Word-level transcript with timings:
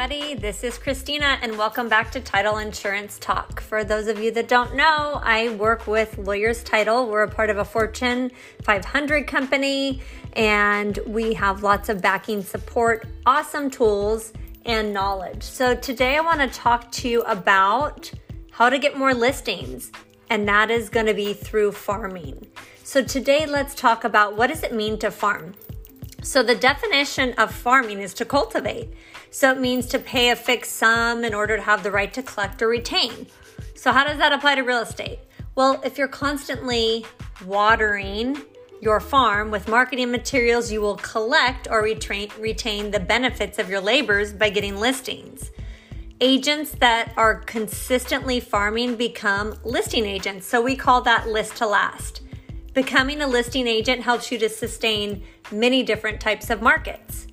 everybody. 0.00 0.34
This 0.34 0.64
is 0.64 0.78
Christina, 0.78 1.38
and 1.42 1.58
welcome 1.58 1.86
back 1.86 2.10
to 2.12 2.20
Title 2.20 2.56
Insurance 2.56 3.18
Talk. 3.18 3.60
For 3.60 3.84
those 3.84 4.06
of 4.06 4.18
you 4.18 4.30
that 4.30 4.48
don't 4.48 4.74
know, 4.74 5.20
I 5.22 5.50
work 5.56 5.86
with 5.86 6.16
Lawyers 6.16 6.64
Title. 6.64 7.06
We're 7.06 7.24
a 7.24 7.28
part 7.28 7.50
of 7.50 7.58
a 7.58 7.66
Fortune 7.66 8.30
500 8.62 9.26
company, 9.26 10.00
and 10.32 10.98
we 11.06 11.34
have 11.34 11.62
lots 11.62 11.90
of 11.90 12.00
backing 12.00 12.42
support, 12.42 13.06
awesome 13.26 13.68
tools, 13.68 14.32
and 14.64 14.94
knowledge. 14.94 15.42
So, 15.42 15.74
today 15.74 16.16
I 16.16 16.20
want 16.20 16.40
to 16.40 16.48
talk 16.48 16.90
to 16.92 17.08
you 17.08 17.20
about 17.22 18.10
how 18.52 18.70
to 18.70 18.78
get 18.78 18.96
more 18.96 19.12
listings, 19.12 19.92
and 20.30 20.48
that 20.48 20.70
is 20.70 20.88
going 20.88 21.06
to 21.06 21.14
be 21.14 21.34
through 21.34 21.72
farming. 21.72 22.46
So, 22.84 23.04
today 23.04 23.44
let's 23.44 23.74
talk 23.74 24.04
about 24.04 24.34
what 24.34 24.46
does 24.46 24.62
it 24.62 24.72
mean 24.72 24.98
to 25.00 25.10
farm? 25.10 25.54
So, 26.22 26.42
the 26.42 26.54
definition 26.54 27.32
of 27.34 27.52
farming 27.52 28.00
is 28.00 28.12
to 28.14 28.26
cultivate. 28.26 28.92
So, 29.30 29.52
it 29.52 29.58
means 29.58 29.86
to 29.86 29.98
pay 29.98 30.30
a 30.30 30.36
fixed 30.36 30.72
sum 30.72 31.24
in 31.24 31.32
order 31.32 31.56
to 31.56 31.62
have 31.62 31.82
the 31.82 31.90
right 31.90 32.12
to 32.12 32.22
collect 32.22 32.60
or 32.60 32.68
retain. 32.68 33.26
So, 33.74 33.90
how 33.90 34.04
does 34.04 34.18
that 34.18 34.32
apply 34.32 34.56
to 34.56 34.62
real 34.62 34.82
estate? 34.82 35.20
Well, 35.54 35.80
if 35.82 35.96
you're 35.96 36.08
constantly 36.08 37.06
watering 37.46 38.42
your 38.82 39.00
farm 39.00 39.50
with 39.50 39.66
marketing 39.66 40.10
materials, 40.10 40.70
you 40.70 40.82
will 40.82 40.96
collect 40.96 41.68
or 41.70 41.82
retain, 41.82 42.30
retain 42.38 42.90
the 42.90 43.00
benefits 43.00 43.58
of 43.58 43.70
your 43.70 43.80
labors 43.80 44.32
by 44.34 44.50
getting 44.50 44.76
listings. 44.76 45.50
Agents 46.20 46.72
that 46.80 47.14
are 47.16 47.36
consistently 47.36 48.40
farming 48.40 48.96
become 48.96 49.54
listing 49.64 50.04
agents. 50.04 50.46
So, 50.46 50.60
we 50.60 50.76
call 50.76 51.00
that 51.02 51.28
list 51.28 51.56
to 51.56 51.66
last. 51.66 52.20
Becoming 52.72 53.20
a 53.20 53.26
listing 53.26 53.66
agent 53.66 54.02
helps 54.02 54.30
you 54.30 54.38
to 54.38 54.48
sustain 54.48 55.24
many 55.50 55.82
different 55.82 56.20
types 56.20 56.50
of 56.50 56.62
markets. 56.62 57.26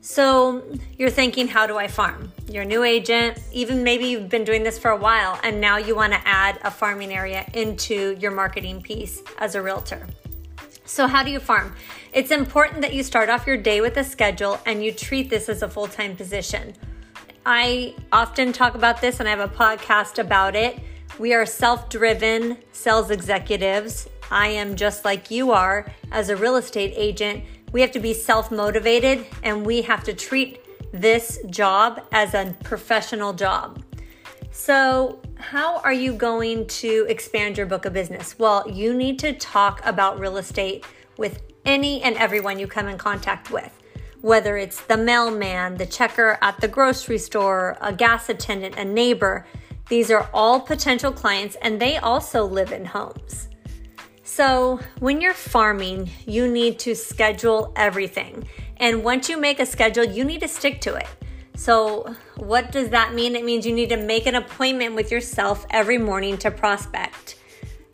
So 0.00 0.62
you're 0.96 1.10
thinking, 1.10 1.48
how 1.48 1.66
do 1.66 1.76
I 1.76 1.88
farm? 1.88 2.32
You're 2.48 2.62
a 2.62 2.66
new 2.66 2.84
agent, 2.84 3.38
even 3.52 3.82
maybe 3.82 4.06
you've 4.06 4.28
been 4.28 4.44
doing 4.44 4.62
this 4.62 4.78
for 4.78 4.92
a 4.92 4.96
while, 4.96 5.40
and 5.42 5.60
now 5.60 5.76
you 5.76 5.96
want 5.96 6.12
to 6.12 6.20
add 6.26 6.58
a 6.62 6.70
farming 6.70 7.12
area 7.12 7.44
into 7.52 8.16
your 8.20 8.30
marketing 8.30 8.80
piece 8.80 9.22
as 9.38 9.56
a 9.56 9.62
realtor. 9.62 10.06
So, 10.84 11.06
how 11.06 11.22
do 11.22 11.30
you 11.30 11.40
farm? 11.40 11.74
It's 12.12 12.30
important 12.30 12.80
that 12.80 12.94
you 12.94 13.02
start 13.02 13.28
off 13.28 13.46
your 13.46 13.56
day 13.56 13.80
with 13.80 13.96
a 13.96 14.04
schedule 14.04 14.58
and 14.66 14.84
you 14.84 14.92
treat 14.92 15.30
this 15.30 15.48
as 15.48 15.62
a 15.62 15.68
full 15.68 15.86
time 15.86 16.16
position. 16.16 16.74
I 17.44 17.94
often 18.12 18.52
talk 18.52 18.74
about 18.74 19.00
this 19.00 19.20
and 19.20 19.28
I 19.28 19.32
have 19.32 19.40
a 19.40 19.54
podcast 19.54 20.18
about 20.18 20.54
it. 20.54 20.80
We 21.18 21.34
are 21.34 21.44
self 21.44 21.88
driven 21.88 22.56
sales 22.72 23.10
executives 23.10 24.08
I 24.30 24.48
am 24.48 24.76
just 24.76 25.04
like 25.04 25.30
you 25.30 25.50
are 25.52 25.92
as 26.12 26.28
a 26.28 26.36
real 26.36 26.56
estate 26.56 26.92
agent. 26.96 27.44
We 27.72 27.80
have 27.80 27.92
to 27.92 28.00
be 28.00 28.14
self 28.14 28.50
motivated 28.50 29.26
and 29.42 29.66
we 29.66 29.82
have 29.82 30.04
to 30.04 30.14
treat 30.14 30.60
this 30.92 31.38
job 31.50 32.02
as 32.12 32.34
a 32.34 32.54
professional 32.64 33.32
job. 33.32 33.82
So, 34.52 35.20
how 35.36 35.78
are 35.78 35.92
you 35.92 36.12
going 36.12 36.66
to 36.66 37.06
expand 37.08 37.56
your 37.56 37.66
book 37.66 37.84
of 37.84 37.92
business? 37.92 38.38
Well, 38.38 38.68
you 38.70 38.92
need 38.92 39.18
to 39.20 39.32
talk 39.32 39.80
about 39.84 40.18
real 40.18 40.36
estate 40.36 40.84
with 41.16 41.42
any 41.64 42.02
and 42.02 42.16
everyone 42.16 42.58
you 42.58 42.66
come 42.66 42.88
in 42.88 42.98
contact 42.98 43.50
with, 43.50 43.72
whether 44.20 44.56
it's 44.56 44.80
the 44.82 44.96
mailman, 44.96 45.76
the 45.76 45.86
checker 45.86 46.38
at 46.42 46.60
the 46.60 46.68
grocery 46.68 47.18
store, 47.18 47.76
a 47.80 47.92
gas 47.92 48.28
attendant, 48.28 48.76
a 48.76 48.84
neighbor. 48.84 49.46
These 49.88 50.10
are 50.10 50.28
all 50.32 50.60
potential 50.60 51.12
clients 51.12 51.56
and 51.62 51.80
they 51.80 51.96
also 51.98 52.44
live 52.44 52.72
in 52.72 52.84
homes. 52.84 53.48
So, 54.32 54.78
when 55.00 55.20
you're 55.20 55.34
farming, 55.34 56.08
you 56.24 56.46
need 56.46 56.78
to 56.80 56.94
schedule 56.94 57.72
everything. 57.74 58.46
And 58.76 59.02
once 59.02 59.28
you 59.28 59.36
make 59.36 59.58
a 59.58 59.66
schedule, 59.66 60.04
you 60.04 60.24
need 60.24 60.40
to 60.42 60.46
stick 60.46 60.80
to 60.82 60.94
it. 60.94 61.08
So, 61.56 62.14
what 62.36 62.70
does 62.70 62.90
that 62.90 63.12
mean? 63.12 63.34
It 63.34 63.44
means 63.44 63.66
you 63.66 63.74
need 63.74 63.88
to 63.88 63.96
make 63.96 64.26
an 64.26 64.36
appointment 64.36 64.94
with 64.94 65.10
yourself 65.10 65.66
every 65.70 65.98
morning 65.98 66.38
to 66.38 66.52
prospect. 66.52 67.40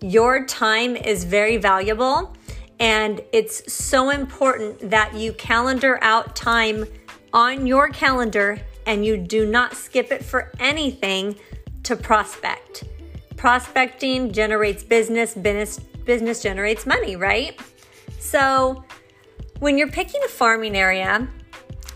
Your 0.02 0.44
time 0.44 0.94
is 0.94 1.24
very 1.24 1.56
valuable, 1.56 2.36
and 2.78 3.22
it's 3.32 3.72
so 3.72 4.10
important 4.10 4.90
that 4.90 5.14
you 5.14 5.32
calendar 5.32 5.98
out 6.02 6.36
time 6.36 6.84
on 7.32 7.66
your 7.66 7.88
calendar 7.88 8.60
and 8.84 9.06
you 9.06 9.16
do 9.16 9.46
not 9.46 9.74
skip 9.74 10.12
it 10.12 10.22
for 10.22 10.52
anything 10.60 11.36
to 11.84 11.96
prospect. 11.96 12.84
Prospecting 13.38 14.32
generates 14.32 14.82
business, 14.82 15.32
business 15.32 15.80
business 16.06 16.42
generates 16.42 16.86
money, 16.86 17.16
right? 17.16 17.60
So, 18.18 18.84
when 19.58 19.76
you're 19.76 19.90
picking 19.90 20.22
a 20.24 20.28
farming 20.28 20.76
area, 20.76 21.28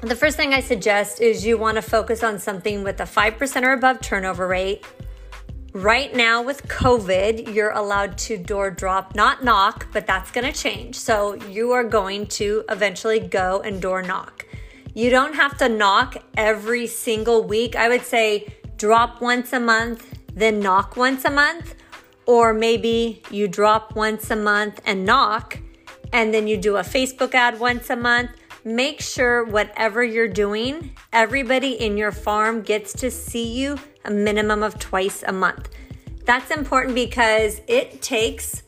the 0.02 0.16
first 0.16 0.36
thing 0.36 0.52
I 0.52 0.60
suggest 0.60 1.20
is 1.20 1.46
you 1.46 1.56
want 1.56 1.76
to 1.76 1.82
focus 1.82 2.22
on 2.22 2.38
something 2.38 2.82
with 2.82 3.00
a 3.00 3.04
5% 3.04 3.62
or 3.62 3.72
above 3.72 4.00
turnover 4.00 4.46
rate. 4.48 4.84
Right 5.72 6.14
now, 6.14 6.42
with 6.42 6.66
COVID, 6.66 7.54
you're 7.54 7.70
allowed 7.70 8.18
to 8.18 8.36
door 8.36 8.70
drop, 8.70 9.14
not 9.14 9.44
knock, 9.44 9.86
but 9.92 10.06
that's 10.06 10.30
going 10.30 10.50
to 10.50 10.58
change. 10.58 10.96
So, 10.96 11.34
you 11.34 11.72
are 11.72 11.84
going 11.84 12.26
to 12.38 12.64
eventually 12.68 13.20
go 13.20 13.60
and 13.60 13.80
door 13.80 14.02
knock. 14.02 14.46
You 14.94 15.10
don't 15.10 15.34
have 15.34 15.56
to 15.58 15.68
knock 15.68 16.16
every 16.36 16.88
single 16.88 17.44
week. 17.44 17.76
I 17.76 17.88
would 17.88 18.02
say 18.02 18.52
drop 18.76 19.20
once 19.20 19.52
a 19.52 19.60
month, 19.60 20.18
then 20.34 20.58
knock 20.58 20.96
once 20.96 21.24
a 21.24 21.30
month 21.30 21.74
or 22.30 22.54
maybe 22.54 23.20
you 23.28 23.48
drop 23.48 23.96
once 23.96 24.30
a 24.30 24.36
month 24.36 24.80
and 24.86 25.04
knock, 25.04 25.58
and 26.12 26.32
then 26.32 26.46
you 26.46 26.56
do 26.56 26.76
a 26.76 26.82
Facebook 26.82 27.34
ad 27.34 27.58
once 27.58 27.90
a 27.90 27.96
month. 27.96 28.30
Make 28.64 29.00
sure 29.00 29.44
whatever 29.44 30.04
you're 30.04 30.28
doing, 30.28 30.94
everybody 31.12 31.72
in 31.72 31.96
your 31.96 32.12
farm 32.12 32.62
gets 32.62 32.92
to 32.92 33.10
see 33.10 33.52
you 33.60 33.80
a 34.04 34.12
minimum 34.12 34.62
of 34.62 34.78
twice 34.78 35.24
a 35.26 35.32
month. 35.32 35.70
That's 36.24 36.52
important 36.52 36.94
because 36.94 37.62
it 37.66 38.00
takes, 38.00 38.62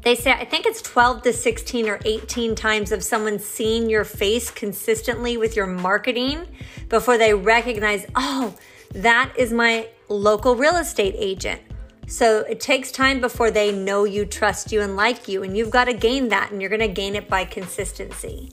they 0.00 0.14
say, 0.14 0.32
I 0.32 0.46
think 0.46 0.64
it's 0.64 0.80
12 0.80 1.24
to 1.24 1.34
16 1.34 1.86
or 1.86 2.00
18 2.06 2.54
times 2.54 2.92
of 2.92 3.04
someone 3.04 3.38
seeing 3.38 3.90
your 3.90 4.04
face 4.04 4.50
consistently 4.50 5.36
with 5.36 5.54
your 5.54 5.66
marketing 5.66 6.46
before 6.88 7.18
they 7.18 7.34
recognize, 7.34 8.06
oh, 8.14 8.54
that 8.94 9.34
is 9.36 9.52
my 9.52 9.90
local 10.08 10.56
real 10.56 10.76
estate 10.76 11.14
agent 11.18 11.60
so 12.08 12.40
it 12.40 12.58
takes 12.58 12.90
time 12.90 13.20
before 13.20 13.50
they 13.50 13.70
know 13.70 14.04
you, 14.04 14.24
trust 14.24 14.72
you, 14.72 14.80
and 14.80 14.96
like 14.96 15.28
you. 15.28 15.42
And 15.42 15.56
you've 15.56 15.70
got 15.70 15.84
to 15.84 15.92
gain 15.92 16.28
that, 16.28 16.50
and 16.50 16.60
you're 16.60 16.70
going 16.70 16.80
to 16.80 16.88
gain 16.88 17.14
it 17.14 17.28
by 17.28 17.44
consistency. 17.44 18.50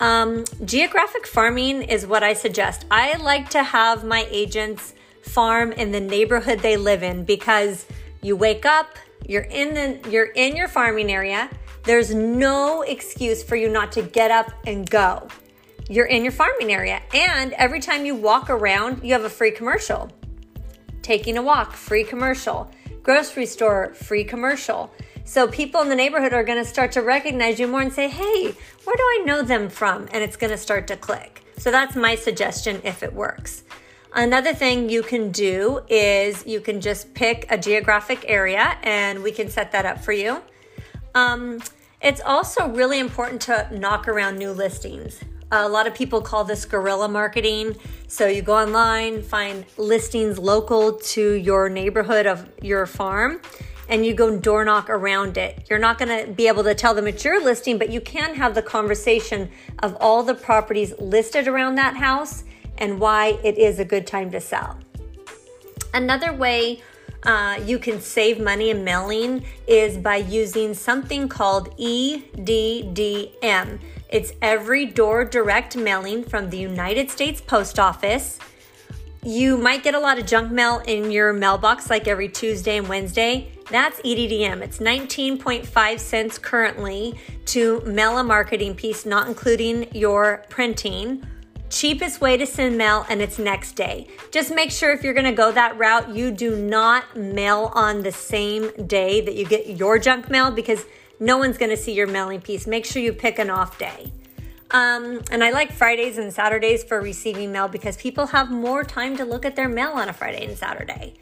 Um, 0.00 0.44
geographic 0.64 1.26
farming 1.26 1.82
is 1.82 2.06
what 2.06 2.22
I 2.22 2.34
suggest. 2.34 2.84
I 2.90 3.16
like 3.16 3.48
to 3.50 3.62
have 3.62 4.04
my 4.04 4.26
agents 4.30 4.94
farm 5.22 5.72
in 5.72 5.92
the 5.92 6.00
neighborhood 6.00 6.60
they 6.60 6.76
live 6.76 7.02
in 7.02 7.24
because 7.24 7.86
you 8.22 8.36
wake 8.36 8.66
up, 8.66 8.96
you're 9.26 9.42
in 9.42 9.74
the 9.74 10.10
you're 10.10 10.30
in 10.34 10.54
your 10.54 10.68
farming 10.68 11.10
area. 11.10 11.50
There's 11.84 12.14
no 12.14 12.82
excuse 12.82 13.42
for 13.42 13.56
you 13.56 13.68
not 13.68 13.92
to 13.92 14.02
get 14.02 14.30
up 14.30 14.52
and 14.66 14.88
go. 14.88 15.28
You're 15.88 16.06
in 16.06 16.22
your 16.22 16.32
farming 16.32 16.70
area, 16.70 17.00
and 17.14 17.54
every 17.54 17.80
time 17.80 18.04
you 18.04 18.14
walk 18.14 18.50
around, 18.50 19.02
you 19.02 19.14
have 19.14 19.24
a 19.24 19.30
free 19.30 19.50
commercial. 19.50 20.12
Taking 21.08 21.38
a 21.38 21.42
walk, 21.42 21.72
free 21.72 22.04
commercial. 22.04 22.70
Grocery 23.02 23.46
store, 23.46 23.94
free 23.94 24.24
commercial. 24.24 24.92
So 25.24 25.48
people 25.48 25.80
in 25.80 25.88
the 25.88 25.96
neighborhood 25.96 26.34
are 26.34 26.44
going 26.44 26.62
to 26.62 26.68
start 26.68 26.92
to 26.92 27.00
recognize 27.00 27.58
you 27.58 27.66
more 27.66 27.80
and 27.80 27.90
say, 27.90 28.08
hey, 28.08 28.54
where 28.84 28.94
do 28.94 29.02
I 29.02 29.22
know 29.24 29.40
them 29.40 29.70
from? 29.70 30.06
And 30.12 30.22
it's 30.22 30.36
going 30.36 30.50
to 30.50 30.58
start 30.58 30.86
to 30.88 30.98
click. 30.98 31.42
So 31.56 31.70
that's 31.70 31.96
my 31.96 32.14
suggestion 32.14 32.82
if 32.84 33.02
it 33.02 33.10
works. 33.10 33.62
Another 34.12 34.52
thing 34.52 34.90
you 34.90 35.02
can 35.02 35.30
do 35.30 35.80
is 35.88 36.46
you 36.46 36.60
can 36.60 36.78
just 36.78 37.14
pick 37.14 37.46
a 37.48 37.56
geographic 37.56 38.26
area 38.28 38.76
and 38.82 39.22
we 39.22 39.32
can 39.32 39.48
set 39.48 39.72
that 39.72 39.86
up 39.86 40.04
for 40.04 40.12
you. 40.12 40.42
Um, 41.14 41.62
it's 42.02 42.20
also 42.20 42.68
really 42.68 42.98
important 42.98 43.40
to 43.42 43.66
knock 43.72 44.08
around 44.08 44.36
new 44.36 44.50
listings. 44.50 45.20
A 45.50 45.68
lot 45.68 45.86
of 45.86 45.94
people 45.94 46.20
call 46.20 46.44
this 46.44 46.66
guerrilla 46.66 47.08
marketing. 47.08 47.76
So 48.06 48.26
you 48.26 48.42
go 48.42 48.54
online, 48.54 49.22
find 49.22 49.64
listings 49.78 50.38
local 50.38 50.92
to 50.92 51.32
your 51.32 51.70
neighborhood 51.70 52.26
of 52.26 52.50
your 52.60 52.84
farm, 52.84 53.40
and 53.88 54.04
you 54.04 54.12
go 54.14 54.38
door 54.38 54.64
knock 54.64 54.90
around 54.90 55.38
it. 55.38 55.66
You're 55.70 55.78
not 55.78 55.98
going 55.98 56.26
to 56.26 56.30
be 56.30 56.48
able 56.48 56.64
to 56.64 56.74
tell 56.74 56.94
them 56.94 57.06
it's 57.06 57.24
your 57.24 57.42
listing, 57.42 57.78
but 57.78 57.88
you 57.88 58.00
can 58.02 58.34
have 58.34 58.54
the 58.54 58.62
conversation 58.62 59.50
of 59.78 59.96
all 60.00 60.22
the 60.22 60.34
properties 60.34 60.92
listed 60.98 61.48
around 61.48 61.76
that 61.76 61.96
house 61.96 62.44
and 62.76 63.00
why 63.00 63.38
it 63.42 63.56
is 63.56 63.78
a 63.78 63.84
good 63.84 64.06
time 64.06 64.30
to 64.32 64.40
sell. 64.40 64.78
Another 65.94 66.32
way 66.32 66.82
uh, 67.24 67.60
you 67.64 67.78
can 67.78 68.00
save 68.00 68.40
money 68.40 68.70
in 68.70 68.84
mailing 68.84 69.44
is 69.66 69.98
by 69.98 70.16
using 70.16 70.74
something 70.74 71.28
called 71.28 71.76
EDDM. 71.76 73.78
It's 74.08 74.32
every 74.40 74.86
door 74.86 75.24
direct 75.24 75.76
mailing 75.76 76.24
from 76.24 76.50
the 76.50 76.58
United 76.58 77.10
States 77.10 77.40
Post 77.40 77.78
Office. 77.78 78.38
You 79.22 79.58
might 79.58 79.82
get 79.82 79.94
a 79.94 79.98
lot 79.98 80.18
of 80.18 80.26
junk 80.26 80.52
mail 80.52 80.80
in 80.86 81.10
your 81.10 81.32
mailbox 81.32 81.90
like 81.90 82.06
every 82.06 82.28
Tuesday 82.28 82.78
and 82.78 82.88
Wednesday. 82.88 83.52
That's 83.70 84.00
EDDM. 84.00 84.62
It's 84.62 84.78
19.5 84.78 85.98
cents 85.98 86.38
currently 86.38 87.18
to 87.46 87.80
mail 87.80 88.18
a 88.18 88.24
marketing 88.24 88.76
piece, 88.76 89.04
not 89.04 89.26
including 89.26 89.94
your 89.94 90.44
printing. 90.48 91.26
Cheapest 91.70 92.20
way 92.20 92.36
to 92.36 92.46
send 92.46 92.76
mail 92.78 93.06
and 93.08 93.20
it's 93.20 93.38
next 93.38 93.72
day. 93.72 94.06
Just 94.30 94.54
make 94.54 94.70
sure 94.70 94.92
if 94.92 95.02
you're 95.02 95.14
going 95.14 95.26
to 95.26 95.32
go 95.32 95.52
that 95.52 95.78
route, 95.78 96.14
you 96.14 96.30
do 96.30 96.56
not 96.56 97.16
mail 97.16 97.72
on 97.74 98.02
the 98.02 98.12
same 98.12 98.70
day 98.86 99.20
that 99.20 99.34
you 99.34 99.46
get 99.46 99.66
your 99.66 99.98
junk 99.98 100.30
mail 100.30 100.50
because 100.50 100.84
no 101.20 101.38
one's 101.38 101.58
going 101.58 101.70
to 101.70 101.76
see 101.76 101.92
your 101.92 102.06
mailing 102.06 102.40
piece. 102.40 102.66
Make 102.66 102.84
sure 102.84 103.02
you 103.02 103.12
pick 103.12 103.38
an 103.38 103.50
off 103.50 103.78
day. 103.78 104.12
Um, 104.70 105.22
and 105.30 105.42
I 105.42 105.50
like 105.50 105.72
Fridays 105.72 106.18
and 106.18 106.32
Saturdays 106.32 106.84
for 106.84 107.00
receiving 107.00 107.52
mail 107.52 107.68
because 107.68 107.96
people 107.96 108.26
have 108.26 108.50
more 108.50 108.84
time 108.84 109.16
to 109.16 109.24
look 109.24 109.46
at 109.46 109.56
their 109.56 109.68
mail 109.68 109.92
on 109.92 110.08
a 110.08 110.12
Friday 110.12 110.44
and 110.44 110.58
Saturday. 110.58 111.14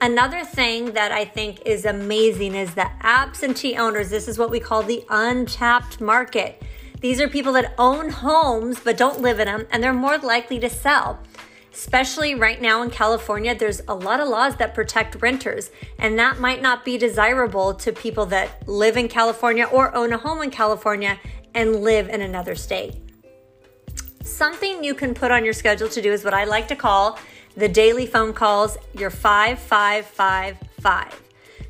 Another 0.00 0.44
thing 0.44 0.92
that 0.92 1.12
I 1.12 1.24
think 1.24 1.62
is 1.64 1.84
amazing 1.84 2.54
is 2.54 2.74
the 2.74 2.88
absentee 3.00 3.76
owners. 3.76 4.10
This 4.10 4.28
is 4.28 4.38
what 4.38 4.50
we 4.50 4.60
call 4.60 4.82
the 4.82 5.04
untapped 5.08 6.00
market. 6.00 6.62
These 7.04 7.20
are 7.20 7.28
people 7.28 7.52
that 7.52 7.74
own 7.76 8.08
homes 8.08 8.80
but 8.82 8.96
don't 8.96 9.20
live 9.20 9.38
in 9.38 9.44
them, 9.44 9.66
and 9.70 9.82
they're 9.82 9.92
more 9.92 10.16
likely 10.16 10.58
to 10.60 10.70
sell. 10.70 11.20
Especially 11.70 12.34
right 12.34 12.62
now 12.62 12.82
in 12.82 12.88
California, 12.88 13.54
there's 13.54 13.82
a 13.86 13.94
lot 13.94 14.20
of 14.20 14.28
laws 14.28 14.56
that 14.56 14.72
protect 14.72 15.20
renters, 15.20 15.70
and 15.98 16.18
that 16.18 16.40
might 16.40 16.62
not 16.62 16.82
be 16.82 16.96
desirable 16.96 17.74
to 17.74 17.92
people 17.92 18.24
that 18.24 18.66
live 18.66 18.96
in 18.96 19.08
California 19.08 19.66
or 19.66 19.94
own 19.94 20.14
a 20.14 20.16
home 20.16 20.40
in 20.40 20.50
California 20.50 21.20
and 21.54 21.82
live 21.82 22.08
in 22.08 22.22
another 22.22 22.54
state. 22.54 22.94
Something 24.22 24.82
you 24.82 24.94
can 24.94 25.12
put 25.12 25.30
on 25.30 25.44
your 25.44 25.52
schedule 25.52 25.90
to 25.90 26.00
do 26.00 26.10
is 26.10 26.24
what 26.24 26.32
I 26.32 26.44
like 26.44 26.68
to 26.68 26.74
call 26.74 27.18
the 27.54 27.68
daily 27.68 28.06
phone 28.06 28.32
calls, 28.32 28.78
your 28.94 29.10
5555. 29.10 31.22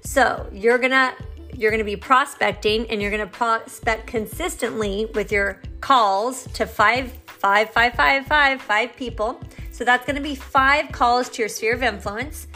So 0.04 0.48
you're 0.52 0.78
gonna 0.78 1.12
you're 1.54 1.70
gonna 1.70 1.84
be 1.84 1.96
prospecting 1.96 2.88
and 2.90 3.00
you're 3.00 3.10
gonna 3.10 3.26
prospect 3.26 4.06
consistently 4.06 5.06
with 5.14 5.32
your 5.32 5.60
calls 5.80 6.46
to 6.54 6.66
five 6.66 7.12
five 7.26 7.70
five 7.70 7.94
five 7.94 8.26
five 8.26 8.60
five 8.62 8.96
people. 8.96 9.40
So 9.70 9.84
that's 9.84 10.06
gonna 10.06 10.20
be 10.20 10.34
five 10.34 10.90
calls 10.92 11.28
to 11.30 11.42
your 11.42 11.48
sphere 11.48 11.74
of 11.74 11.82
influence. 11.82 12.46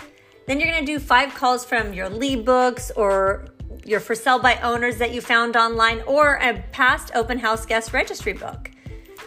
Then 0.46 0.60
you're 0.60 0.70
gonna 0.70 0.86
do 0.86 0.98
five 0.98 1.34
calls 1.34 1.64
from 1.64 1.92
your 1.92 2.08
lead 2.08 2.44
books 2.44 2.90
or 2.96 3.46
your 3.84 4.00
for 4.00 4.14
sale 4.14 4.38
by 4.38 4.56
owners 4.56 4.98
that 4.98 5.12
you 5.12 5.20
found 5.20 5.56
online 5.56 6.00
or 6.02 6.34
a 6.36 6.62
past 6.72 7.10
open 7.14 7.38
house 7.38 7.66
guest 7.66 7.92
registry 7.92 8.32
book. 8.32 8.70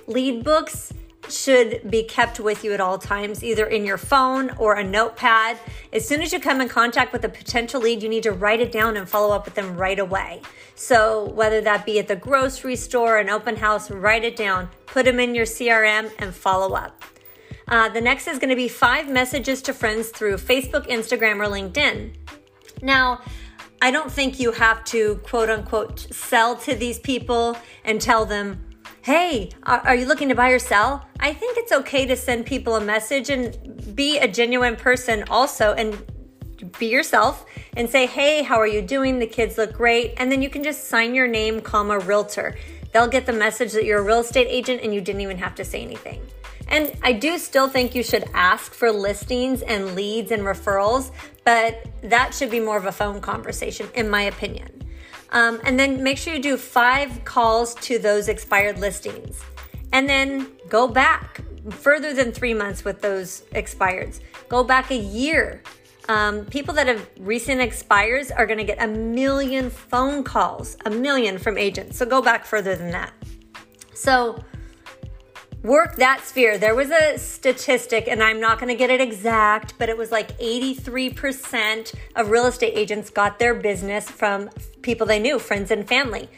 Lead 0.08 0.44
books 0.44 0.94
should 1.30 1.90
be 1.90 2.04
kept 2.04 2.40
with 2.40 2.64
you 2.64 2.74
at 2.74 2.82
all 2.82 2.98
times, 2.98 3.44
either 3.44 3.66
in 3.66 3.86
your 3.86 3.98
phone 3.98 4.50
or 4.58 4.76
a 4.76 4.84
notepad. 4.84 5.58
As 5.94 6.08
soon 6.08 6.22
as 6.22 6.34
you 6.34 6.40
come 6.40 6.62
in 6.62 6.68
contact 6.68 7.14
with 7.14 7.24
a 7.24 7.30
potential 7.30 7.82
lead, 7.82 8.04
you 8.04 8.10
need 8.10 8.24
to 8.24 8.32
write 8.32 8.60
it 8.60 8.72
down 8.72 8.98
and 8.98 9.08
follow 9.08 9.34
up 9.34 9.46
with 9.46 9.56
them 9.56 9.78
right 9.78 10.00
away. 10.00 10.42
So, 10.76 11.30
whether 11.30 11.62
that 11.62 11.86
be 11.86 12.00
at 12.00 12.08
the 12.08 12.16
grocery 12.16 12.76
store, 12.76 13.18
an 13.18 13.30
open 13.30 13.56
house, 13.56 13.92
write 13.92 14.24
it 14.24 14.36
down, 14.36 14.70
put 14.88 15.06
them 15.06 15.20
in 15.20 15.36
your 15.36 15.46
CRM, 15.46 16.12
and 16.20 16.34
follow 16.34 16.76
up. 16.76 17.04
Uh, 17.68 17.88
the 17.90 18.02
next 18.02 18.28
is 18.28 18.38
going 18.38 18.50
to 18.50 18.56
be 18.56 18.68
five 18.68 19.10
messages 19.10 19.62
to 19.62 19.74
friends 19.74 20.10
through 20.10 20.36
Facebook, 20.36 20.88
Instagram, 20.88 21.40
or 21.40 21.50
LinkedIn. 21.50 22.14
Now, 22.82 23.22
I 23.82 23.92
don't 23.92 24.12
think 24.12 24.40
you 24.40 24.52
have 24.52 24.84
to 24.86 25.16
quote 25.24 25.50
unquote 25.50 26.00
sell 26.14 26.56
to 26.58 26.76
these 26.76 27.00
people 27.00 27.58
and 27.84 28.02
tell 28.02 28.26
them, 28.26 28.64
hey, 29.04 29.50
are, 29.64 29.96
you 29.96 30.06
looking 30.06 30.30
to 30.30 30.36
buy 30.36 30.50
or 30.50 30.60
sell? 30.60 31.06
I 31.20 31.34
think 31.34 31.58
it's 31.58 31.72
okay 31.72 32.06
to 32.06 32.16
send 32.16 32.46
people 32.46 32.76
a 32.76 32.82
message 32.82 33.30
and 33.30 33.96
be 33.96 34.20
a 34.20 34.28
genuine 34.28 34.76
person 34.76 35.24
also 35.30 35.74
and 35.74 36.00
be 36.78 36.88
yourself 36.88 37.46
and 37.76 37.90
say, 37.90 38.06
hey, 38.06 38.44
how 38.44 38.58
are 38.58 38.68
you 38.68 38.82
doing? 38.82 39.18
The 39.18 39.26
kids 39.26 39.58
look 39.58 39.74
great. 39.74 40.14
And 40.18 40.32
then 40.32 40.44
you 40.44 40.50
can 40.50 40.64
just 40.64 40.86
sign 40.86 41.16
your 41.16 41.28
name, 41.28 41.62
comma, 41.62 41.98
realtor. 41.98 42.56
They'll 42.94 43.08
get 43.08 43.26
the 43.26 43.34
message 43.34 43.72
that 43.74 43.86
you're 43.86 44.00
a 44.00 44.04
real 44.04 44.20
estate 44.20 44.48
agent 44.48 44.82
and 44.84 44.94
you 44.94 45.02
didn't 45.02 45.22
even 45.22 45.38
have 45.40 45.56
to 45.56 45.66
say 45.66 45.82
anything. 45.82 46.22
And 46.68 46.96
I 47.02 47.14
do 47.14 47.38
still 47.38 47.68
think 47.68 47.96
you 47.96 48.04
should 48.04 48.26
ask 48.34 48.74
for 48.74 48.92
listings 48.92 49.62
and 49.64 49.96
leads 49.96 50.32
and 50.32 50.44
referrals, 50.44 51.12
but 51.44 51.86
that 52.04 52.34
should 52.34 52.52
be 52.52 52.60
more 52.60 52.78
of 52.78 52.86
a 52.86 52.92
phone 52.92 53.20
conversation, 53.20 53.90
in 53.96 54.10
my 54.10 54.22
opinion. 54.24 54.81
Um, 55.32 55.62
and 55.64 55.80
then 55.80 56.04
make 56.04 56.18
sure 56.18 56.34
you 56.34 56.42
do 56.42 56.58
five 56.58 57.24
calls 57.24 57.76
to 57.76 57.98
those 58.00 58.28
expired 58.28 58.80
listings. 58.80 59.42
And 59.94 60.08
then 60.10 60.48
go 60.70 60.88
back 60.88 61.42
further 61.70 62.14
than 62.14 62.32
three 62.32 62.54
months 62.54 62.84
with 62.84 63.02
those 63.02 63.44
expireds. 63.54 64.20
Go 64.50 64.64
back 64.64 64.92
a 64.92 64.98
year. 64.98 65.62
Um, 66.10 66.46
people 66.46 66.74
that 66.74 66.88
have 66.88 67.08
recent 67.20 67.62
expires 67.62 68.32
are 68.32 68.46
going 68.46 68.58
to 68.58 68.66
get 68.66 68.82
a 68.82 68.88
million 68.88 69.70
phone 69.70 70.24
calls, 70.24 70.76
a 70.86 70.90
million 70.90 71.38
from 71.38 71.58
agents. 71.58 71.98
So 71.98 72.06
go 72.06 72.22
back 72.22 72.46
further 72.46 72.76
than 72.76 72.92
that. 72.92 73.14
So 73.94 74.44
work 75.64 75.96
that 75.98 76.26
sphere. 76.26 76.58
There 76.58 76.76
was 76.76 76.90
a 76.90 77.18
statistic, 77.18 78.08
and 78.08 78.24
I'm 78.24 78.40
not 78.40 78.60
going 78.60 78.70
to 78.70 78.76
get 78.76 78.90
it 78.90 79.02
exact, 79.02 79.78
but 79.78 79.90
it 79.90 79.98
was 79.98 80.12
like 80.12 80.38
83% 80.40 81.94
of 82.16 82.30
real 82.30 82.48
estate 82.48 82.74
agents 82.76 83.10
got 83.10 83.40
their 83.40 83.54
business 83.54 84.10
from 84.10 84.50
people 84.82 85.06
they 85.06 85.20
knew, 85.20 85.38
friends 85.38 85.72
and 85.72 85.88
family. 85.88 86.30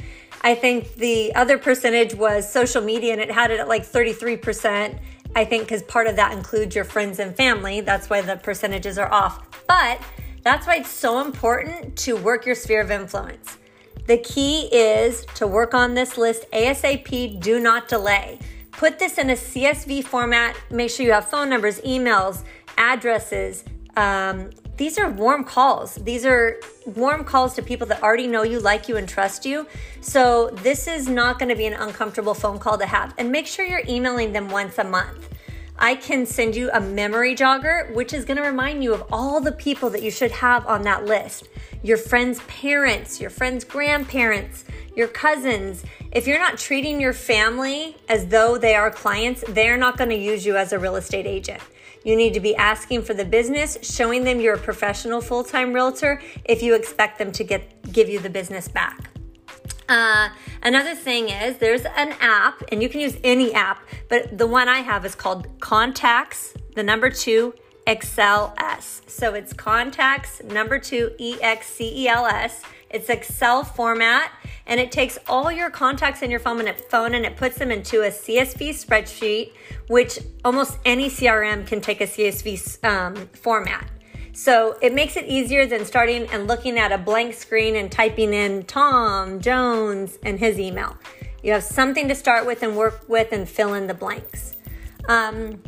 I 0.41 0.55
think 0.55 0.95
the 0.95 1.33
other 1.35 1.57
percentage 1.57 2.13
was 2.15 2.51
social 2.51 2.81
media, 2.81 3.13
and 3.13 3.21
it 3.21 3.31
had 3.31 3.51
it 3.51 3.59
at 3.59 3.67
like 3.67 3.83
33%. 3.85 4.99
I 5.35 5.45
think 5.45 5.63
because 5.63 5.83
part 5.83 6.07
of 6.07 6.17
that 6.17 6.33
includes 6.33 6.75
your 6.75 6.83
friends 6.83 7.19
and 7.19 7.35
family. 7.35 7.81
That's 7.81 8.09
why 8.09 8.21
the 8.21 8.35
percentages 8.35 8.97
are 8.97 9.11
off. 9.11 9.65
But 9.67 10.01
that's 10.43 10.67
why 10.67 10.75
it's 10.75 10.89
so 10.89 11.21
important 11.21 11.95
to 11.99 12.17
work 12.17 12.45
your 12.45 12.55
sphere 12.55 12.81
of 12.81 12.91
influence. 12.91 13.57
The 14.05 14.17
key 14.17 14.67
is 14.71 15.25
to 15.35 15.47
work 15.47 15.73
on 15.73 15.93
this 15.93 16.17
list 16.17 16.45
ASAP, 16.51 17.39
do 17.39 17.61
not 17.61 17.87
delay. 17.87 18.37
Put 18.73 18.99
this 18.99 19.17
in 19.17 19.29
a 19.29 19.33
CSV 19.33 20.03
format. 20.03 20.57
Make 20.69 20.89
sure 20.89 21.05
you 21.05 21.11
have 21.13 21.29
phone 21.29 21.49
numbers, 21.49 21.79
emails, 21.81 22.43
addresses. 22.77 23.63
Um, 23.95 24.49
these 24.77 24.97
are 24.97 25.09
warm 25.09 25.43
calls. 25.43 25.95
These 25.95 26.25
are 26.25 26.59
warm 26.87 27.23
calls 27.23 27.53
to 27.55 27.61
people 27.61 27.85
that 27.87 28.01
already 28.01 28.25
know 28.25 28.41
you, 28.41 28.59
like 28.59 28.89
you, 28.89 28.97
and 28.97 29.07
trust 29.07 29.45
you. 29.45 29.67
So, 30.01 30.49
this 30.63 30.87
is 30.87 31.07
not 31.07 31.37
going 31.37 31.49
to 31.49 31.55
be 31.55 31.67
an 31.67 31.73
uncomfortable 31.73 32.33
phone 32.33 32.57
call 32.57 32.79
to 32.79 32.85
have. 32.87 33.13
And 33.19 33.31
make 33.31 33.45
sure 33.45 33.63
you're 33.63 33.83
emailing 33.87 34.33
them 34.33 34.49
once 34.49 34.79
a 34.79 34.83
month. 34.83 35.29
I 35.77 35.95
can 35.95 36.25
send 36.25 36.55
you 36.55 36.69
a 36.71 36.79
memory 36.79 37.35
jogger, 37.35 37.93
which 37.93 38.13
is 38.13 38.25
going 38.25 38.37
to 38.37 38.43
remind 38.43 38.83
you 38.83 38.93
of 38.93 39.03
all 39.11 39.41
the 39.41 39.51
people 39.51 39.89
that 39.89 40.03
you 40.03 40.11
should 40.11 40.31
have 40.31 40.65
on 40.67 40.83
that 40.83 41.05
list 41.05 41.49
your 41.81 41.97
friends' 41.97 42.39
parents, 42.47 43.19
your 43.19 43.29
friends' 43.29 43.65
grandparents, 43.65 44.63
your 44.95 45.09
cousins. 45.09 45.83
If 46.13 46.27
you're 46.27 46.39
not 46.39 46.57
treating 46.57 47.01
your 47.01 47.11
family 47.11 47.97
as 48.07 48.27
though 48.27 48.57
they 48.57 48.73
are 48.75 48.89
clients, 48.89 49.43
they're 49.49 49.75
not 49.75 49.97
going 49.97 50.09
to 50.09 50.15
use 50.15 50.45
you 50.45 50.55
as 50.55 50.71
a 50.71 50.79
real 50.79 50.95
estate 50.95 51.25
agent. 51.25 51.61
You 52.05 52.15
need 52.15 52.33
to 52.35 52.39
be 52.39 52.55
asking 52.55 53.03
for 53.03 53.13
the 53.13 53.25
business, 53.25 53.77
showing 53.81 54.23
them 54.23 54.39
you're 54.39 54.55
a 54.55 54.59
professional 54.59 55.19
full-time 55.19 55.73
realtor 55.73 56.21
if 56.45 56.63
you 56.63 56.75
expect 56.75 57.17
them 57.17 57.31
to 57.33 57.43
get 57.43 57.91
give 57.91 58.07
you 58.07 58.19
the 58.19 58.29
business 58.29 58.67
back. 58.67 59.12
Uh, 59.89 60.29
another 60.61 60.95
thing 60.95 61.29
is 61.29 61.57
there's 61.57 61.85
an 61.85 62.13
app, 62.19 62.63
and 62.71 62.81
you 62.81 62.89
can 62.89 63.01
use 63.01 63.17
any 63.23 63.53
app, 63.53 63.83
but 64.09 64.37
the 64.37 64.47
one 64.47 64.69
I 64.69 64.79
have 64.79 65.05
is 65.05 65.15
called 65.15 65.47
Contacts, 65.59 66.53
the 66.75 66.83
number 66.83 67.09
two, 67.09 67.53
Excel 67.85 68.53
S. 68.57 69.01
So 69.07 69.33
it's 69.33 69.53
Contacts, 69.53 70.41
number 70.43 70.79
two, 70.79 71.11
E 71.17 71.37
X 71.41 71.67
C 71.67 72.03
E 72.03 72.07
L 72.07 72.25
S. 72.25 72.61
It's 72.89 73.09
Excel 73.09 73.63
format, 73.63 74.31
and 74.67 74.79
it 74.79 74.91
takes 74.91 75.17
all 75.27 75.51
your 75.51 75.69
contacts 75.69 76.21
in 76.21 76.29
your 76.29 76.39
phone 76.39 76.59
and, 76.59 76.69
it, 76.69 76.89
phone 76.89 77.15
and 77.15 77.25
it 77.25 77.35
puts 77.35 77.57
them 77.57 77.71
into 77.71 78.03
a 78.03 78.09
CSV 78.09 78.69
spreadsheet, 78.69 79.53
which 79.87 80.19
almost 80.45 80.77
any 80.85 81.09
CRM 81.09 81.65
can 81.65 81.81
take 81.81 82.01
a 82.01 82.05
CSV 82.05 82.83
um, 82.85 83.15
format. 83.33 83.89
So 84.33 84.77
it 84.81 84.93
makes 84.93 85.15
it 85.15 85.25
easier 85.25 85.67
than 85.67 85.85
starting 85.85 86.27
and 86.29 86.47
looking 86.47 86.79
at 86.79 86.91
a 86.91 86.97
blank 86.97 87.35
screen 87.35 87.75
and 87.75 87.91
typing 87.91 88.33
in 88.33 88.63
Tom 88.63 89.39
Jones 89.39 90.17
and 90.23 90.39
his 90.39 90.59
email. 90.59 90.97
You 91.43 91.51
have 91.51 91.63
something 91.63 92.07
to 92.07 92.15
start 92.15 92.45
with 92.45 92.63
and 92.63 92.75
work 92.75 93.07
with 93.07 93.31
and 93.31 93.47
fill 93.47 93.75
in 93.75 93.85
the 93.85 93.93
blanks. 93.93 94.55
Um, 95.07 95.61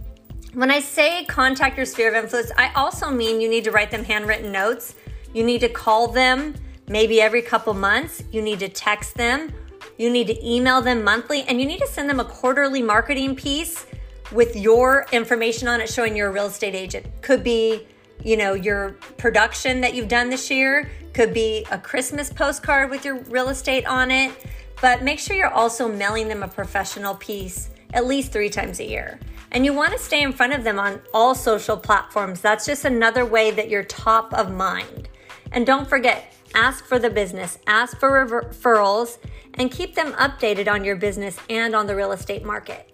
when 0.53 0.71
I 0.71 0.79
say 0.79 1.25
contact 1.25 1.77
your 1.77 1.85
sphere 1.85 2.09
of 2.09 2.15
influence, 2.15 2.51
I 2.57 2.71
also 2.73 3.11
mean 3.11 3.39
you 3.39 3.49
need 3.49 3.65
to 3.65 3.71
write 3.71 3.91
them 3.91 4.03
handwritten 4.03 4.51
notes. 4.51 4.95
You 5.33 5.43
need 5.43 5.59
to 5.59 5.69
call 5.69 6.07
them 6.07 6.55
maybe 6.87 7.21
every 7.21 7.41
couple 7.41 7.73
months. 7.73 8.23
You 8.31 8.41
need 8.41 8.59
to 8.59 8.69
text 8.69 9.15
them. 9.15 9.53
You 9.97 10.09
need 10.09 10.27
to 10.27 10.45
email 10.47 10.81
them 10.81 11.03
monthly, 11.03 11.43
and 11.43 11.59
you 11.59 11.67
need 11.67 11.79
to 11.79 11.87
send 11.87 12.09
them 12.09 12.19
a 12.19 12.25
quarterly 12.25 12.81
marketing 12.81 13.35
piece 13.35 13.85
with 14.31 14.55
your 14.55 15.05
information 15.11 15.67
on 15.67 15.81
it 15.81 15.89
showing 15.89 16.15
you're 16.15 16.29
a 16.29 16.31
real 16.31 16.47
estate 16.47 16.73
agent. 16.73 17.05
Could 17.21 17.43
be 17.43 17.87
you 18.25 18.35
know, 18.35 18.55
your 18.55 18.97
production 19.17 19.79
that 19.81 19.93
you've 19.93 20.07
done 20.07 20.29
this 20.29 20.49
year. 20.49 20.89
Could 21.13 21.33
be 21.33 21.65
a 21.71 21.77
Christmas 21.77 22.29
postcard 22.29 22.89
with 22.89 23.05
your 23.05 23.19
real 23.25 23.49
estate 23.49 23.85
on 23.85 24.11
it. 24.11 24.33
But 24.81 25.03
make 25.03 25.19
sure 25.19 25.37
you're 25.37 25.47
also 25.47 25.87
mailing 25.87 26.27
them 26.27 26.43
a 26.43 26.47
professional 26.47 27.15
piece 27.15 27.69
at 27.93 28.05
least 28.05 28.33
three 28.33 28.49
times 28.49 28.79
a 28.79 28.83
year. 28.83 29.19
And 29.51 29.63
you 29.63 29.73
want 29.73 29.93
to 29.93 29.99
stay 29.99 30.21
in 30.21 30.33
front 30.33 30.53
of 30.53 30.63
them 30.63 30.79
on 30.79 30.99
all 31.13 31.33
social 31.33 31.77
platforms. 31.77 32.41
That's 32.41 32.65
just 32.65 32.83
another 32.83 33.25
way 33.25 33.51
that 33.51 33.69
you're 33.69 33.83
top 33.83 34.33
of 34.33 34.51
mind. 34.51 35.07
And 35.53 35.65
don't 35.65 35.87
forget, 35.87 36.33
ask 36.55 36.83
for 36.83 36.99
the 36.99 37.09
business, 37.09 37.59
ask 37.67 37.97
for 37.97 38.27
referrals, 38.27 39.17
and 39.53 39.71
keep 39.71 39.95
them 39.95 40.11
updated 40.13 40.67
on 40.67 40.83
your 40.83 40.97
business 40.97 41.37
and 41.49 41.73
on 41.73 41.87
the 41.87 41.95
real 41.95 42.11
estate 42.11 42.43
market. 42.43 42.91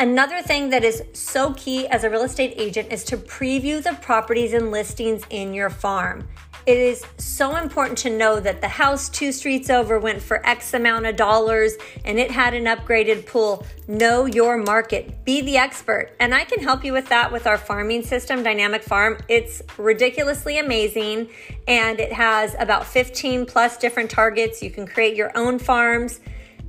Another 0.00 0.40
thing 0.40 0.70
that 0.70 0.82
is 0.82 1.02
so 1.12 1.52
key 1.52 1.86
as 1.88 2.04
a 2.04 2.08
real 2.08 2.22
estate 2.22 2.54
agent 2.56 2.90
is 2.90 3.04
to 3.04 3.18
preview 3.18 3.82
the 3.82 3.92
properties 4.00 4.54
and 4.54 4.70
listings 4.70 5.24
in 5.28 5.52
your 5.52 5.68
farm. 5.68 6.26
It 6.64 6.78
is 6.78 7.04
so 7.18 7.56
important 7.56 7.98
to 7.98 8.08
know 8.08 8.40
that 8.40 8.62
the 8.62 8.68
house 8.68 9.10
two 9.10 9.30
streets 9.30 9.68
over 9.68 9.98
went 9.98 10.22
for 10.22 10.44
X 10.46 10.72
amount 10.72 11.04
of 11.04 11.16
dollars 11.16 11.74
and 12.06 12.18
it 12.18 12.30
had 12.30 12.54
an 12.54 12.64
upgraded 12.64 13.26
pool. 13.26 13.66
Know 13.88 14.24
your 14.24 14.56
market, 14.56 15.22
be 15.26 15.42
the 15.42 15.58
expert. 15.58 16.12
And 16.18 16.34
I 16.34 16.44
can 16.44 16.62
help 16.62 16.82
you 16.82 16.94
with 16.94 17.10
that 17.10 17.30
with 17.30 17.46
our 17.46 17.58
farming 17.58 18.02
system, 18.02 18.42
Dynamic 18.42 18.82
Farm. 18.82 19.18
It's 19.28 19.60
ridiculously 19.76 20.60
amazing 20.60 21.28
and 21.68 22.00
it 22.00 22.14
has 22.14 22.56
about 22.58 22.86
15 22.86 23.44
plus 23.44 23.76
different 23.76 24.10
targets. 24.10 24.62
You 24.62 24.70
can 24.70 24.86
create 24.86 25.14
your 25.14 25.30
own 25.36 25.58
farms. 25.58 26.20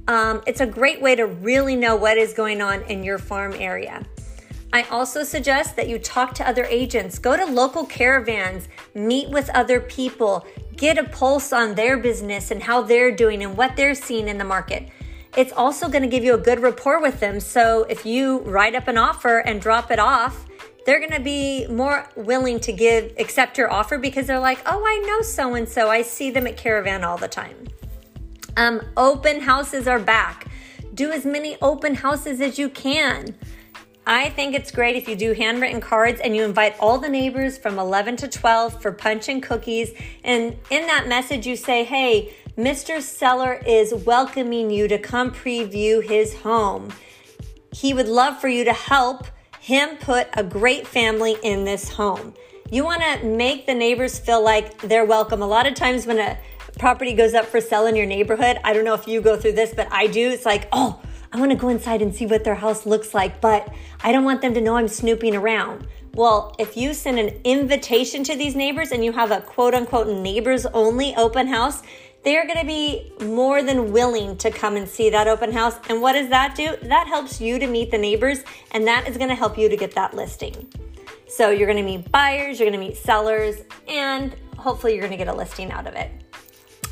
Um, 0.07 0.41
it's 0.47 0.61
a 0.61 0.65
great 0.65 1.01
way 1.01 1.15
to 1.15 1.25
really 1.25 1.75
know 1.75 1.95
what 1.95 2.17
is 2.17 2.33
going 2.33 2.61
on 2.61 2.81
in 2.83 3.03
your 3.03 3.17
farm 3.17 3.53
area. 3.53 4.05
I 4.73 4.83
also 4.83 5.23
suggest 5.23 5.75
that 5.75 5.89
you 5.89 5.99
talk 5.99 6.33
to 6.35 6.47
other 6.47 6.63
agents, 6.65 7.19
go 7.19 7.35
to 7.35 7.45
local 7.45 7.85
caravans, 7.85 8.69
meet 8.95 9.29
with 9.29 9.49
other 9.49 9.81
people, 9.81 10.45
get 10.77 10.97
a 10.97 11.03
pulse 11.03 11.51
on 11.51 11.75
their 11.75 11.97
business 11.97 12.51
and 12.51 12.63
how 12.63 12.81
they're 12.81 13.11
doing 13.11 13.43
and 13.43 13.57
what 13.57 13.75
they're 13.75 13.95
seeing 13.95 14.29
in 14.29 14.37
the 14.37 14.45
market. 14.45 14.89
It's 15.35 15.51
also 15.53 15.89
going 15.89 16.03
to 16.03 16.07
give 16.07 16.23
you 16.23 16.33
a 16.35 16.37
good 16.37 16.61
rapport 16.61 17.01
with 17.01 17.19
them. 17.19 17.39
So 17.39 17.83
if 17.83 18.05
you 18.05 18.39
write 18.39 18.75
up 18.75 18.87
an 18.87 18.97
offer 18.97 19.39
and 19.39 19.61
drop 19.61 19.91
it 19.91 19.99
off, 19.99 20.45
they're 20.85 20.99
going 20.99 21.11
to 21.11 21.21
be 21.21 21.67
more 21.67 22.09
willing 22.15 22.59
to 22.61 22.73
give 22.73 23.13
accept 23.19 23.57
your 23.57 23.71
offer 23.71 23.97
because 23.97 24.25
they're 24.25 24.39
like, 24.39 24.59
"Oh, 24.65 24.83
I 24.85 24.97
know 25.05 25.21
so 25.21 25.53
and 25.53 25.69
so. 25.69 25.89
I 25.89 26.01
see 26.01 26.31
them 26.31 26.47
at 26.47 26.57
Caravan 26.57 27.03
all 27.03 27.17
the 27.17 27.27
time." 27.27 27.67
Um, 28.57 28.81
open 28.97 29.41
houses 29.41 29.87
are 29.87 29.99
back. 29.99 30.47
Do 30.93 31.11
as 31.11 31.25
many 31.25 31.57
open 31.61 31.95
houses 31.95 32.41
as 32.41 32.59
you 32.59 32.69
can. 32.69 33.35
I 34.05 34.29
think 34.31 34.55
it's 34.55 34.71
great 34.71 34.95
if 34.95 35.07
you 35.07 35.15
do 35.15 35.33
handwritten 35.33 35.79
cards 35.79 36.19
and 36.21 36.35
you 36.35 36.43
invite 36.43 36.75
all 36.79 36.97
the 36.97 37.07
neighbors 37.07 37.57
from 37.57 37.77
11 37.77 38.17
to 38.17 38.27
12 38.27 38.81
for 38.81 38.91
punch 38.91 39.29
and 39.29 39.41
cookies. 39.41 39.91
And 40.23 40.57
in 40.69 40.87
that 40.87 41.07
message, 41.07 41.45
you 41.45 41.55
say, 41.55 41.83
hey, 41.83 42.33
Mr. 42.57 43.01
Seller 43.01 43.61
is 43.65 43.93
welcoming 43.93 44.69
you 44.69 44.87
to 44.87 44.97
come 44.97 45.31
preview 45.31 46.03
his 46.03 46.35
home. 46.35 46.91
He 47.71 47.93
would 47.93 48.09
love 48.09 48.41
for 48.41 48.49
you 48.49 48.65
to 48.65 48.73
help 48.73 49.27
him 49.59 49.97
put 49.97 50.27
a 50.33 50.43
great 50.43 50.87
family 50.87 51.37
in 51.43 51.63
this 51.63 51.87
home. 51.87 52.33
You 52.71 52.83
want 52.83 53.01
to 53.03 53.25
make 53.25 53.67
the 53.67 53.73
neighbors 53.73 54.17
feel 54.17 54.43
like 54.43 54.81
they're 54.81 55.05
welcome. 55.05 55.41
A 55.41 55.47
lot 55.47 55.67
of 55.67 55.75
times 55.75 56.07
when 56.07 56.19
a 56.19 56.37
property 56.77 57.13
goes 57.13 57.33
up 57.33 57.45
for 57.45 57.61
sale 57.61 57.85
in 57.85 57.95
your 57.95 58.05
neighborhood, 58.05 58.57
I 58.63 58.73
don't 58.73 58.85
know 58.85 58.93
if 58.93 59.07
you 59.07 59.21
go 59.21 59.37
through 59.37 59.53
this, 59.53 59.73
but 59.73 59.87
I 59.91 60.07
do. 60.07 60.29
It's 60.29 60.45
like, 60.45 60.67
oh, 60.71 61.01
I 61.33 61.39
want 61.39 61.51
to 61.51 61.57
go 61.57 61.69
inside 61.69 62.01
and 62.01 62.13
see 62.13 62.25
what 62.25 62.43
their 62.43 62.55
house 62.55 62.85
looks 62.85 63.13
like, 63.13 63.39
but 63.39 63.73
I 64.03 64.11
don't 64.11 64.25
want 64.25 64.41
them 64.41 64.53
to 64.53 64.61
know 64.61 64.75
I'm 64.75 64.87
snooping 64.87 65.35
around. 65.35 65.87
Well, 66.13 66.53
if 66.59 66.75
you 66.75 66.93
send 66.93 67.19
an 67.19 67.39
invitation 67.45 68.23
to 68.25 68.35
these 68.35 68.55
neighbors 68.55 68.91
and 68.91 69.03
you 69.05 69.13
have 69.13 69.31
a 69.31 69.39
quote 69.39 69.73
unquote 69.73 70.07
neighbors 70.07 70.65
only 70.67 71.15
open 71.15 71.47
house, 71.47 71.83
they're 72.23 72.45
going 72.45 72.59
to 72.59 72.65
be 72.65 73.13
more 73.21 73.63
than 73.63 73.91
willing 73.91 74.37
to 74.37 74.51
come 74.51 74.75
and 74.75 74.87
see 74.87 75.09
that 75.09 75.27
open 75.27 75.51
house. 75.51 75.75
And 75.89 76.01
what 76.01 76.13
does 76.13 76.29
that 76.29 76.55
do? 76.55 76.75
That 76.83 77.07
helps 77.07 77.39
you 77.39 77.59
to 77.59 77.67
meet 77.67 77.91
the 77.91 77.97
neighbors, 77.97 78.43
and 78.71 78.85
that 78.87 79.07
is 79.07 79.17
going 79.17 79.29
to 79.29 79.35
help 79.35 79.57
you 79.57 79.69
to 79.69 79.77
get 79.77 79.95
that 79.95 80.13
listing. 80.13 80.71
So 81.27 81.49
you're 81.49 81.65
going 81.65 81.83
to 81.83 81.83
meet 81.83 82.11
buyers, 82.11 82.59
you're 82.59 82.69
going 82.69 82.79
to 82.79 82.85
meet 82.85 82.97
sellers, 82.97 83.61
and 83.87 84.35
hopefully 84.57 84.93
you're 84.93 85.01
going 85.01 85.11
to 85.11 85.17
get 85.17 85.29
a 85.29 85.33
listing 85.33 85.71
out 85.71 85.87
of 85.87 85.95
it. 85.95 86.11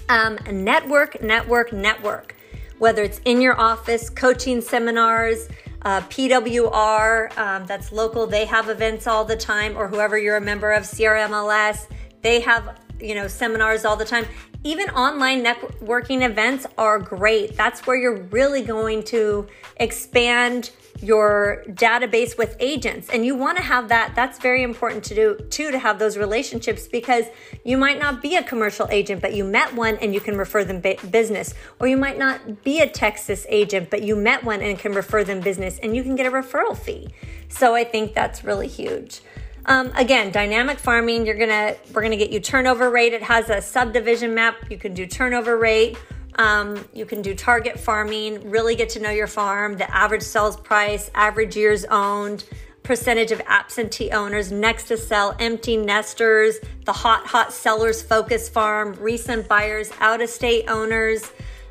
Um, 0.10 0.40
network, 0.52 1.22
network, 1.22 1.72
network. 1.72 2.36
Whether 2.80 3.04
it's 3.04 3.22
in 3.26 3.42
your 3.42 3.60
office, 3.60 4.10
coaching 4.10 4.60
seminars, 4.60 5.48
uh, 5.84 6.02
PWR, 6.02 7.38
um, 7.38 7.66
that's 7.68 7.92
local, 7.92 8.26
they 8.26 8.46
have 8.46 8.70
events 8.70 9.06
all 9.06 9.24
the 9.24 9.36
time, 9.36 9.78
or 9.78 9.88
whoever 9.88 10.18
you're 10.18 10.38
a 10.38 10.42
member 10.42 10.72
of, 10.72 10.84
CRMLS, 10.84 11.88
they 12.22 12.42
have 12.42 12.80
you 13.00 13.16
know 13.16 13.28
seminars 13.28 13.86
all 13.86 13.96
the 13.96 14.06
time 14.06 14.26
even 14.64 14.90
online 14.90 15.44
networking 15.44 16.22
events 16.22 16.66
are 16.78 17.00
great. 17.00 17.56
That's 17.56 17.88
where 17.88 17.96
you're 17.96 18.24
really 18.24 18.62
going 18.62 19.04
to 19.04 19.48
expand 19.78 20.72
your 21.02 21.64
database 21.70 22.38
with 22.38 22.58
agents. 22.60 23.08
And 23.10 23.26
you 23.26 23.36
want 23.36 23.58
to 23.58 23.64
have 23.64 23.88
that 23.88 24.16
that's 24.16 24.38
very 24.38 24.64
important 24.64 25.06
to 25.06 25.16
do 25.16 25.38
too 25.50 25.72
to 25.72 25.80
have 25.80 25.98
those 25.98 26.18
relationships 26.18 26.90
because 26.90 27.26
you 27.64 27.78
might 27.78 28.00
not 28.00 28.22
be 28.22 28.36
a 28.36 28.44
commercial 28.44 28.86
agent 28.92 29.22
but 29.22 29.34
you 29.34 29.46
met 29.46 29.74
one 29.74 29.96
and 30.02 30.14
you 30.14 30.20
can 30.20 30.38
refer 30.38 30.66
them 30.66 30.82
business. 30.82 31.54
Or 31.80 31.88
you 31.88 31.96
might 31.96 32.18
not 32.18 32.66
be 32.66 32.82
a 32.82 32.90
texas 32.90 33.46
agent 33.48 33.90
but 33.90 34.04
you 34.04 34.18
met 34.18 34.44
one 34.44 34.62
and 34.62 34.78
can 34.78 34.92
refer 34.92 35.24
them 35.24 35.40
business 35.40 35.80
and 35.82 35.96
you 35.96 36.04
can 36.04 36.18
get 36.18 36.26
a 36.26 36.32
referral 36.32 36.78
fee. 36.78 37.08
So 37.48 37.76
i 37.76 37.86
think 37.86 38.14
that's 38.14 38.44
really 38.44 38.68
huge 38.68 39.22
um, 39.70 39.92
again, 39.96 40.32
dynamic 40.32 40.80
farming, 40.80 41.28
you're 41.28 41.38
gonna 41.38 41.76
we're 41.94 42.02
gonna 42.02 42.18
get 42.18 42.32
you 42.32 42.40
turnover 42.40 42.90
rate. 42.90 43.14
It 43.14 43.22
has 43.22 43.52
a 43.52 43.62
subdivision 43.62 44.34
map. 44.34 44.56
You 44.72 44.78
can 44.78 44.96
do 44.96 45.06
turnover 45.06 45.60
rate. 45.60 45.96
Um, 46.40 46.84
you 46.92 47.06
can 47.06 47.22
do 47.22 47.36
target 47.36 47.80
farming, 47.80 48.50
really 48.50 48.76
get 48.76 48.90
to 48.90 49.00
know 49.00 49.12
your 49.12 49.28
farm, 49.28 49.78
the 49.78 49.94
average 49.96 50.24
sales 50.24 50.58
price, 50.58 51.12
average 51.14 51.56
years 51.56 51.86
owned, 51.86 52.46
percentage 52.82 53.32
of 53.32 53.42
absentee 53.46 54.10
owners, 54.10 54.52
next 54.52 54.86
to 54.86 54.98
sell, 54.98 55.36
empty 55.40 55.78
nesters, 55.78 56.58
the 56.86 56.94
hot, 56.94 57.28
hot 57.28 57.54
sellers 57.54 58.02
focus 58.02 58.50
farm, 58.50 58.94
recent 59.00 59.48
buyers, 59.48 59.92
out 60.00 60.22
of 60.22 60.30
state 60.30 60.68
owners. 60.68 61.30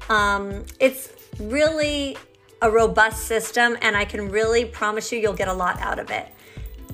Um, 0.09 0.67
it's 0.78 1.12
really 1.40 2.17
a 2.61 2.71
robust 2.71 3.25
system, 3.25 3.76
and 3.81 3.97
I 3.97 4.05
can 4.05 4.31
really 4.31 4.67
promise 4.67 5.11
you 5.11 5.19
you'll 5.19 5.33
get 5.33 5.49
a 5.49 5.55
lot 5.55 5.81
out 5.81 5.99
of 5.99 6.11
it 6.11 6.28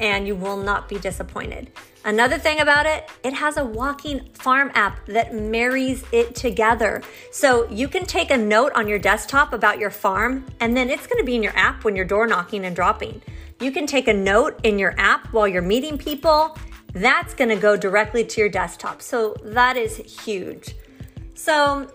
and 0.01 0.27
you 0.27 0.35
will 0.35 0.57
not 0.57 0.89
be 0.89 0.99
disappointed. 0.99 1.71
Another 2.05 2.37
thing 2.37 2.61
about 2.61 2.85
it, 2.85 3.11
it 3.23 3.33
has 3.33 3.57
a 3.57 3.65
walking 3.65 4.29
farm 4.35 4.71
app 4.75 5.07
that 5.07 5.35
marries 5.35 6.05
it 6.13 6.35
together. 6.35 7.03
So 7.31 7.69
you 7.71 7.89
can 7.89 8.05
take 8.05 8.31
a 8.31 8.37
note 8.37 8.73
on 8.75 8.87
your 8.87 8.99
desktop 8.99 9.55
about 9.55 9.79
your 9.79 9.91
farm, 9.91 10.45
and 10.61 10.77
then 10.77 10.91
it's 10.91 11.07
gonna 11.07 11.25
be 11.25 11.35
in 11.35 11.43
your 11.43 11.57
app 11.57 11.83
when 11.83 11.97
you're 11.97 12.05
door 12.05 12.27
knocking 12.27 12.67
and 12.67 12.77
dropping. 12.77 13.23
You 13.61 13.71
can 13.71 13.87
take 13.87 14.09
a 14.09 14.13
note 14.13 14.61
in 14.65 14.79
your 14.79 14.95
app 14.99 15.33
while 15.33 15.49
you're 15.49 15.63
meeting 15.63 15.97
people. 15.97 16.59
That's 16.93 17.33
gonna 17.33 17.57
go 17.57 17.77
directly 17.77 18.25
to 18.25 18.41
your 18.41 18.51
desktop. 18.51 19.01
So 19.01 19.37
that 19.43 19.79
is 19.79 19.97
huge. 19.97 20.75
So, 21.35 21.89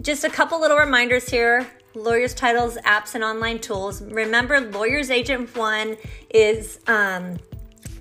just 0.00 0.24
a 0.24 0.30
couple 0.30 0.58
little 0.60 0.78
reminders 0.78 1.28
here 1.28 1.66
lawyers 1.94 2.34
titles 2.34 2.76
apps 2.84 3.14
and 3.14 3.22
online 3.24 3.58
tools. 3.58 4.02
Remember 4.02 4.60
lawyers 4.60 5.10
agent 5.10 5.54
one 5.56 5.96
is 6.30 6.80
um, 6.86 7.36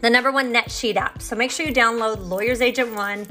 the 0.01 0.09
number 0.09 0.31
one 0.31 0.51
net 0.51 0.71
sheet 0.71 0.97
app. 0.97 1.21
So 1.21 1.35
make 1.35 1.51
sure 1.51 1.65
you 1.65 1.73
download 1.73 2.27
lawyers 2.27 2.61
agent 2.61 2.93
one. 2.95 3.27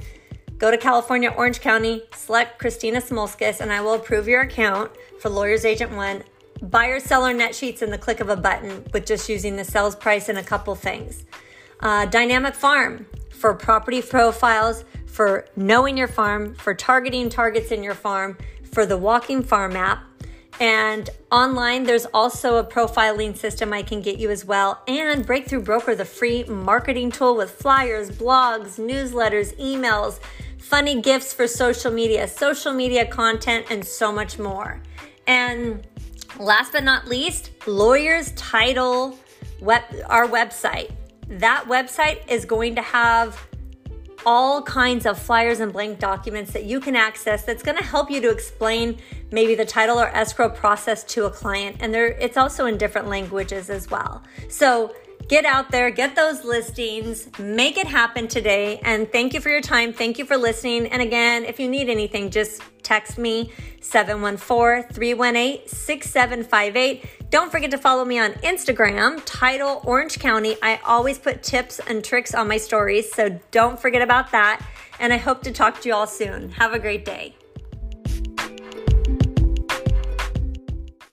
Go 0.58 0.70
to 0.70 0.76
california 0.76 1.30
orange 1.30 1.60
county 1.62 2.02
select 2.14 2.58
christina 2.58 3.00
smolskis 3.00 3.60
and 3.62 3.72
i 3.72 3.80
will 3.80 3.94
approve 3.94 4.28
your 4.28 4.42
account 4.42 4.90
for 5.18 5.30
lawyers 5.30 5.64
agent 5.64 5.92
one. 5.92 6.22
Buyer 6.62 7.00
seller 7.00 7.32
net 7.32 7.54
sheets 7.54 7.80
in 7.80 7.90
the 7.90 7.96
click 7.96 8.20
of 8.20 8.28
a 8.28 8.36
button 8.36 8.84
with 8.92 9.06
just 9.06 9.28
using 9.28 9.56
the 9.56 9.64
sales 9.64 9.96
price 9.96 10.28
and 10.28 10.36
a 10.38 10.42
couple 10.42 10.74
things. 10.74 11.24
Uh, 11.80 12.04
dynamic 12.04 12.54
farm 12.54 13.06
for 13.30 13.54
property 13.54 14.02
profiles 14.02 14.84
for 15.06 15.46
knowing 15.56 15.96
your 15.96 16.08
farm 16.08 16.54
for 16.54 16.74
targeting 16.74 17.30
targets 17.30 17.72
in 17.72 17.82
your 17.82 17.94
farm 17.94 18.36
for 18.70 18.84
the 18.84 18.98
walking 18.98 19.42
farm 19.42 19.74
app 19.76 20.04
and 20.60 21.08
online, 21.32 21.84
there's 21.84 22.04
also 22.12 22.56
a 22.56 22.64
profiling 22.64 23.34
system 23.34 23.72
I 23.72 23.82
can 23.82 24.02
get 24.02 24.18
you 24.18 24.30
as 24.30 24.44
well. 24.44 24.82
And 24.86 25.24
Breakthrough 25.24 25.62
Broker, 25.62 25.94
the 25.94 26.04
free 26.04 26.44
marketing 26.44 27.10
tool 27.10 27.34
with 27.34 27.50
flyers, 27.50 28.10
blogs, 28.10 28.78
newsletters, 28.78 29.56
emails, 29.58 30.20
funny 30.58 31.00
gifts 31.00 31.32
for 31.32 31.48
social 31.48 31.90
media, 31.90 32.28
social 32.28 32.74
media 32.74 33.06
content, 33.06 33.66
and 33.70 33.82
so 33.82 34.12
much 34.12 34.38
more. 34.38 34.82
And 35.26 35.86
last 36.38 36.72
but 36.72 36.84
not 36.84 37.08
least, 37.08 37.52
Lawyers 37.66 38.32
Title, 38.32 39.18
web, 39.60 39.82
our 40.10 40.26
website. 40.26 40.92
That 41.26 41.64
website 41.68 42.28
is 42.30 42.44
going 42.44 42.74
to 42.74 42.82
have 42.82 43.46
all 44.26 44.62
kinds 44.62 45.06
of 45.06 45.18
flyers 45.18 45.60
and 45.60 45.72
blank 45.72 45.98
documents 45.98 46.52
that 46.52 46.64
you 46.64 46.80
can 46.80 46.96
access 46.96 47.44
that's 47.44 47.62
going 47.62 47.76
to 47.76 47.84
help 47.84 48.10
you 48.10 48.20
to 48.20 48.30
explain 48.30 48.98
maybe 49.30 49.54
the 49.54 49.64
title 49.64 49.98
or 49.98 50.08
escrow 50.08 50.48
process 50.48 51.04
to 51.04 51.26
a 51.26 51.30
client 51.30 51.76
and 51.80 51.92
there 51.94 52.08
it's 52.08 52.36
also 52.36 52.66
in 52.66 52.76
different 52.78 53.08
languages 53.08 53.70
as 53.70 53.90
well. 53.90 54.22
So 54.48 54.94
get 55.28 55.44
out 55.44 55.70
there, 55.70 55.90
get 55.90 56.16
those 56.16 56.44
listings, 56.44 57.28
make 57.38 57.78
it 57.78 57.86
happen 57.86 58.26
today. 58.26 58.80
And 58.82 59.10
thank 59.12 59.32
you 59.32 59.40
for 59.40 59.48
your 59.48 59.60
time. 59.60 59.92
Thank 59.92 60.18
you 60.18 60.24
for 60.24 60.36
listening. 60.36 60.88
And 60.88 61.00
again, 61.00 61.44
if 61.44 61.60
you 61.60 61.68
need 61.68 61.88
anything, 61.88 62.30
just 62.30 62.62
text 62.82 63.16
me 63.16 63.52
714 63.80 64.92
318 64.92 65.68
6758. 65.68 67.19
Don't 67.30 67.52
forget 67.52 67.70
to 67.70 67.78
follow 67.78 68.04
me 68.04 68.18
on 68.18 68.32
Instagram, 68.42 69.22
title 69.24 69.82
Orange 69.84 70.18
County. 70.18 70.56
I 70.62 70.80
always 70.84 71.16
put 71.16 71.44
tips 71.44 71.78
and 71.78 72.04
tricks 72.04 72.34
on 72.34 72.48
my 72.48 72.56
stories, 72.56 73.12
so 73.12 73.38
don't 73.52 73.78
forget 73.78 74.02
about 74.02 74.32
that. 74.32 74.66
And 74.98 75.12
I 75.12 75.16
hope 75.16 75.42
to 75.42 75.52
talk 75.52 75.80
to 75.82 75.88
you 75.88 75.94
all 75.94 76.08
soon. 76.08 76.50
Have 76.50 76.74
a 76.74 76.80
great 76.80 77.04
day. 77.04 77.36